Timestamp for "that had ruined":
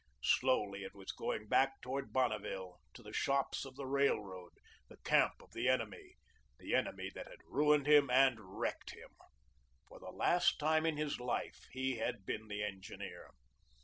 7.13-7.85